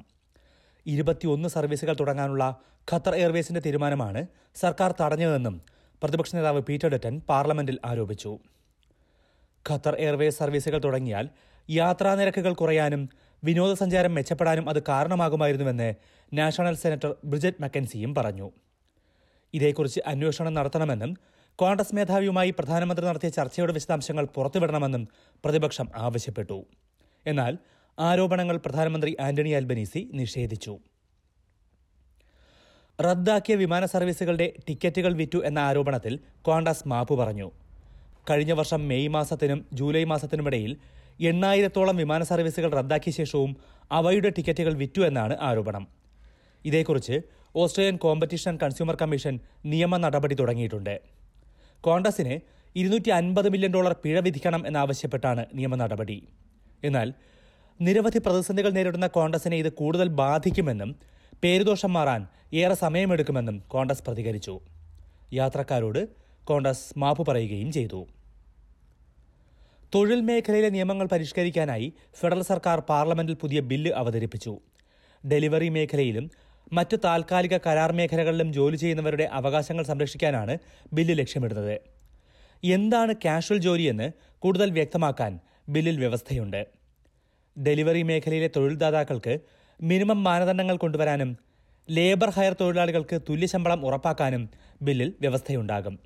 ഇരുപത്തിയൊന്ന് 0.86 1.50
സർവീസുകൾ 1.50 1.96
തുടങ്ങാനുള്ള 2.02 2.44
ഖത്തർ 2.92 3.16
എയർവേസിന്റെ 3.16 3.62
തീരുമാനമാണ് 3.66 4.24
സർക്കാർ 4.64 4.92
തടഞ്ഞതെന്നും 5.02 5.56
പ്രതിപക്ഷ 6.04 6.36
നേതാവ് 6.36 6.62
പീറ്റർ 6.62 6.90
ഡറ്റൻ 6.90 7.16
പാർലമെന്റിൽ 7.30 7.80
ആരോപിച്ചു. 7.86 8.32
ഖത്തർ 9.66 9.96
എയർവേസ് 10.06 10.38
സർവീസുകൾ 10.38 10.80
തുടങ്ങിയാൽ 10.84 11.26
യാത്രാ 11.70 12.12
നിരക്കുകൾ 12.16 12.54
കുറയാനും 12.54 13.02
വിനോദസഞ്ചാരം 13.44 14.16
മെച്ചപ്പെടാനും 14.16 14.70
അത് 14.70 14.84
കാരണമാകുമായിരുന്നുവെന്ന് 14.84 15.94
നാഷണൽ 16.34 16.76
സെനറ്റർ 16.76 17.16
ബ്രിജറ്റ് 17.26 17.62
മക്കൻസിയും 17.62 18.16
പറഞ്ഞു. 18.16 18.52
ഇതേക്കുറിച്ച് 19.54 20.02
അന്വേഷണം 20.08 20.54
നടത്തണമെന്നും 20.54 21.18
കോൺഗ്രസ് 21.56 21.96
മേധാവിയുമായി 21.96 22.52
പ്രധാനമന്ത്രി 22.60 23.06
നടത്തിയ 23.06 23.30
ചർച്ചയുടെ 23.30 23.74
വിശദാംശങ്ങൾ 23.74 24.26
പുറത്തുവിടണമെന്നും 24.26 25.08
പ്രതിപക്ഷം 25.46 25.88
ആവശ്യപ്പെട്ടു. 25.96 26.66
എന്നാൽ 27.26 27.58
ആരോപണങ്ങൾ 28.00 28.58
പ്രധാനമന്ത്രി 28.58 29.18
ആന്റണി 29.20 29.50
അൽബനീസി 29.50 30.10
നിഷേധിച്ചു. 30.14 30.80
റദ്ദാക്കിയ 33.02 33.56
വിമാന 33.56 33.86
സർവീസുകളുടെ 33.86 34.54
ടിക്കറ്റുകൾ 34.68 35.14
വിറ്റു 35.14 35.38
എന്ന 35.46 35.60
ആരോപണത്തിൽ 35.60 36.20
കോൺഗ്രസ് 36.42 36.88
മാപ്പു 36.88 37.16
പറഞ്ഞു. 37.16 37.52
കഴിഞ്ഞ 38.30 38.52
വർഷം 38.52 38.88
മെയ് 38.88 39.08
മാസത്തിനും 39.08 39.66
ജൂലൈ 39.74 40.04
മാസത്തിനുമിടയിൽ 40.04 40.78
എണ്ണായിരത്തോളം 41.20 41.96
വിമാന 41.98 42.24
സർവീസുകൾ 42.24 42.70
റദ്ദാക്കിയ 42.72 43.12
ശേഷവും 43.12 43.56
അവയുടെ 43.92 44.30
ടിക്കറ്റുകൾ 44.30 44.74
വിറ്റു 44.74 45.02
എന്നാണ് 45.02 45.38
ആരോപണം. 45.42 45.88
ഇതേക്കുറിച്ച് 46.66 47.22
ഓസ്ട്രേലിയൻ 47.56 47.98
കോമ്പറ്റീഷൻ 47.98 48.58
കൺസ്യൂമർ 48.64 48.96
കമ്മീഷൻ 48.96 49.40
നിയമ 49.66 49.98
നടപടി 49.98 50.36
തുടങ്ങിയിട്ടുണ്ട്. 50.36 51.02
കോൺഗ്രസിന് 51.82 52.40
ഇരുന്നൂറ്റി 52.76 53.10
അൻപത് 53.10 53.50
മില്യൺ 53.50 53.72
ഡോളർ 53.72 53.94
പിഴ 54.04 54.20
വിധിക്കണം 54.20 54.68
എന്നാവശ്യപ്പെട്ടാണ് 54.68 55.46
നിയമ 55.54 55.76
നടപടി. 55.76 56.28
എന്നാൽ 56.84 57.14
നിരവധി 57.82 58.20
പ്രതിസന്ധികൾ 58.20 58.72
നേരിടുന്ന 58.72 59.08
കോൺഗ്രസിനെ 59.08 59.58
ഇത് 59.58 59.74
കൂടുതൽ 59.74 60.08
ബാധിക്കുമെന്നും 60.08 60.96
പേരുദോഷം 61.44 61.94
മാറാൻ 61.94 62.28
ഏറെ 62.54 62.76
സമയമെടുക്കുമെന്നും 62.76 63.64
കോൺഗ്രസ് 63.68 64.04
പ്രതികരിച്ചു. 64.08 64.60
യാത്രക്കാരോട് 65.34 66.08
കോൺഗ്രസ് 66.44 67.00
മാപ്പ് 67.00 67.32
പറയുകയും 67.32 67.72
ചെയ്തു. 67.72 68.08
തൊഴിൽ 69.96 70.22
മേഖലയിലെ 70.22 70.70
നിയമങ്ങൾ 70.70 71.08
പരിഷ്കരിക്കാനായി 71.08 71.94
ഫെഡറൽ 72.20 72.42
സർക്കാർ 72.42 72.80
പാർലമെന്റിൽ 72.80 73.34
പുതിയ 73.34 73.60
ബില്ല് 73.60 73.92
അവതരിപ്പിച്ചു. 73.92 74.60
ഡെലിവറി 75.28 75.70
മേഖലയിലും 75.70 76.32
മറ്റ് 76.74 76.98
താൽക്കാലിക 77.06 77.58
കരാർ 77.58 77.92
മേഖലകളിലും 77.92 78.54
ജോലി 78.54 78.76
ചെയ്യുന്നവരുടെ 78.76 79.24
അവകാശങ്ങൾ 79.24 79.84
സംരക്ഷിക്കാനാണ് 79.84 80.58
ബില്ല് 80.94 81.20
ലക്ഷ്യമിടുന്നത്. 81.20 81.80
എന്താണ് 82.64 83.16
കാഷ്വൽ 83.26 83.58
ജോലിയെന്ന് 83.58 84.12
കൂടുതൽ 84.40 84.70
വ്യക്തമാക്കാൻ 84.70 85.40
ബില്ലിൽ 85.70 86.00
വ്യവസ്ഥയുണ്ട്. 86.00 86.68
ഡെലിവറി 87.58 88.02
മേഖലയിലെ 88.02 88.50
തൊഴിൽദാതാക്കൾക്ക് 88.56 89.40
മിനിമം 89.82 90.24
മാനദണ്ഡങ്ങൾ 90.24 90.78
കൊണ്ടുവരാനും 90.78 91.38
ലേബർ 91.90 92.30
ഹയർ 92.30 92.56
തൊഴിലാളികൾക്ക് 92.62 93.20
തുല്യശമ്പളം 93.30 93.86
ഉറപ്പാക്കാനും 93.86 94.50
ബില്ലിൽ 94.82 95.14
വ്യവസ്ഥയുണ്ടാകും. 95.22 96.00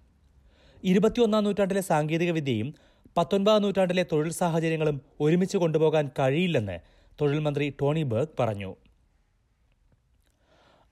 ഇരുപത്തിയൊന്നാം 0.84 1.44
നൂറ്റാണ്ടിലെ 1.44 1.82
സാങ്കേതികവിദ്യയും 1.82 2.76
പത്തൊൻപതാം 3.18 3.62
നൂറ്റാണ്ടിലെ 3.62 4.06
തൊഴിൽ 4.12 4.32
സാഹചര്യങ്ങളും 4.32 5.02
ഒരുമിച്ച് 5.22 5.58
കൊണ്ടുപോകാൻ 5.58 6.10
കഴിയില്ലെന്ന് 6.20 6.80
തൊഴിൽ 7.22 7.40
മന്ത്രി 7.40 7.74
ടോണി 7.82 8.04
ബർഗ് 8.04 8.36
പറഞ്ഞു. 8.40 8.76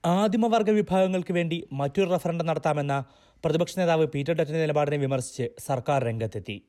ആദിമവർഗ 0.05 0.69
വിഭാഗങ്ങൾക്ക് 0.69 1.33
വേണ്ടി 1.33 1.67
മറ്റൊരു 1.71 2.09
റഫറൻഡം 2.09 2.45
നടത്താമെന്ന 2.45 3.03
പ്രതിപക്ഷ 3.45 3.79
നേതാവ് 3.79 4.07
പീറ്റർ 4.07 4.33
ഡറ്റന്റെ 4.33 4.61
നിലപാടിനെ 4.61 4.97
വിമർശിച്ച് 4.97 5.49
സർക്കാർ 5.59 6.03
രംഗത്തെത്തി. 6.03 6.61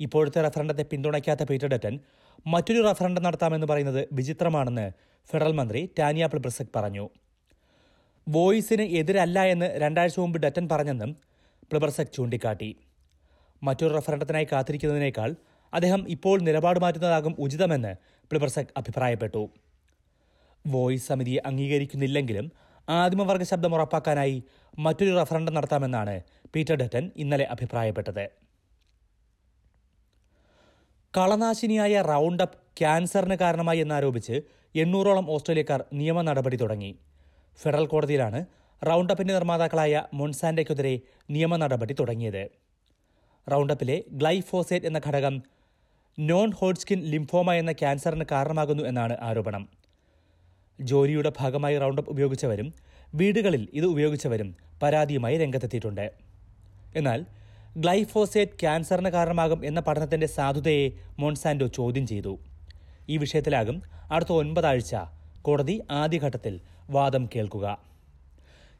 ഇപ്പോഴത്തെ 0.00 0.40
റഫറൻഡത്തെ 0.42 0.82
പിന്തുണയ്ക്കാത്ത 0.82 1.42
പീറ്റർ 1.42 1.66
ഡറ്റൻ 1.66 2.00
മറ്റൊരു 2.46 2.82
റഫറൻഡം 2.82 3.22
നടത്താമെന്ന് 3.22 3.66
പറയുന്നത് 3.66 4.08
വിചിത്രമാണെന്ന് 4.12 4.92
ഫെഡറൽ 5.30 5.52
മന്ത്രി 5.52 5.90
ടാനിയ 5.98 6.26
പ്ലിബ്രസക് 6.26 6.72
പറഞ്ഞു. 6.76 7.10
വോയിസിന് 8.28 8.82
എതിരല്ല 8.82 9.44
എന്ന് 9.44 9.80
രണ്ടാഴ്ച 9.80 10.20
മുമ്പ് 10.20 10.38
ഡറ്റൻ 10.38 10.68
പറഞ്ഞെന്നും 10.68 11.16
പ്ലിബർസക് 11.70 12.12
ചൂണ്ടിക്കാട്ടി. 12.14 12.85
മറ്റൊരു 13.68 13.92
റഫറണ്ടത്തിനായി 13.96 14.46
കാത്തിരിക്കുന്നതിനേക്കാൾ 14.52 15.30
അദ്ദേഹം 15.72 16.02
ഇപ്പോൾ 16.14 16.36
നിലപാട് 16.48 16.78
മാറ്റുന്നതാകും 16.84 17.34
ഉചിതമെന്ന് 17.44 17.92
പ്ലിബർസക് 18.30 18.74
അഭിപ്രായപ്പെട്ടു. 18.76 19.42
വോയിസ് 20.64 21.08
സമിതിയെ 21.08 21.40
അംഗീകരിക്കുന്നില്ലെങ്കിലും 21.48 22.46
ആദിമവർഗ 22.88 23.42
ശബ്ദം 23.42 23.72
ഉറപ്പാക്കാനായി 23.74 24.36
മറ്റൊരു 24.78 25.12
റഫറൻഡം 25.20 25.54
നടത്താമെന്നാണ് 25.54 26.14
പീറ്റർ 26.54 26.76
ഡറ്റൻ 26.80 27.04
ഇന്നലെ 27.16 27.46
അഭിപ്രായപ്പെട്ടത്. 27.54 28.24
കളനാശിനിയായ 31.14 32.02
റൗണ്ട് 32.02 32.42
അപ്പ് 32.42 32.58
ക്യാൻസറിന് 32.80 33.36
കാരണമായി 33.42 33.80
എന്നാരോപിച്ച് 33.84 34.36
എണ്ണൂറോളം 34.74 35.26
ഓസ്ട്രേലിയക്കാർ 35.34 35.80
നിയമ 36.00 36.22
നടപടി 36.28 36.56
തുടങ്ങി. 36.56 36.92
ഫെഡറൽ 37.58 37.86
കോടതിയിലാണ് 37.86 38.40
റൗണ്ട് 38.82 39.12
അപ്പിന്റെ 39.12 39.34
നിർമ്മാതാക്കളായ 39.34 40.02
മൊൺസാൻഡയ്ക്കെതിരെ 40.14 40.94
നിയമ 41.30 41.56
നടപടി 41.62 41.94
തുടങ്ങിയത്. 42.00 42.44
റൗണ്ടപ്പിലെ 43.52 44.04
ഗ്ലൈഫോസേറ്റ് 44.12 44.86
എന്ന 44.86 45.00
ഘടകം 45.06 45.42
നോൺ 46.18 46.50
ഹോഡ്സ്കിൻ 46.50 47.00
ലിംഫോമ 47.02 47.52
എന്ന 47.52 47.72
ക്യാൻസറിന് 47.72 48.24
കാരണമാകുന്നു 48.30 48.82
എന്നാണ് 48.82 49.16
ആരോപണം. 49.20 49.68
ജോലിയുടെ 50.80 51.32
ഭാഗമായി 51.38 51.78
റൗണ്ടപ്പ് 51.78 52.10
ഉപയോഗിച്ചവരും 52.10 52.74
വീടുകളിൽ 53.14 53.68
ഇത് 53.72 53.84
ഉപയോഗിച്ചവരും 53.84 54.56
പരാതിയുമായി 54.82 55.38
രംഗത്തെത്തിയിട്ടുണ്ട്. 55.38 56.12
എന്നാൽ 56.96 57.26
ഗ്ലൈഫോസേറ്റ് 57.76 58.52
ക്യാൻസറിന് 58.52 59.08
കാരണമാകും 59.08 59.66
എന്ന 59.66 59.80
പഠനത്തിന്റെ 59.80 60.26
സാധുതയെ 60.26 60.92
മോൺസാൻഡോ 61.18 61.66
ചോദ്യം 61.66 62.06
ചെയ്തു. 62.06 62.38
ഈ 63.08 63.16
വിഷയത്തിലാകും 63.16 63.82
അടുത്ത 64.12 64.32
ഒൻപതാഴ്ച 64.32 64.96
കോടതി 65.42 65.82
ആദ്യഘട്ടത്തിൽ 65.90 66.60
വാദം 66.90 67.28
കേൾക്കുക. 67.36 67.78